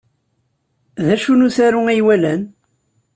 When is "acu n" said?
1.13-1.45